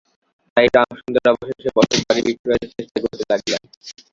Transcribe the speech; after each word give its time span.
তাই 0.57 0.67
রামসুন্দর 0.75 1.25
অবশেষে 1.33 1.69
বসতবাড়ি 1.77 2.21
বিক্রয়ের 2.27 2.67
চেষ্টা 2.71 2.97
করিতে 3.03 3.25
লাগিলেন। 3.31 3.63